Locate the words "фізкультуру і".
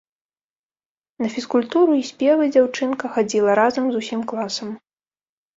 1.33-2.01